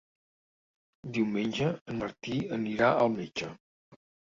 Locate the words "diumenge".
1.19-1.69